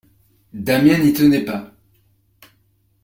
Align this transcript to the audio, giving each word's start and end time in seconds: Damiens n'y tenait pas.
Damiens 0.55 0.97
n'y 0.97 1.13
tenait 1.13 1.45
pas. 1.45 1.75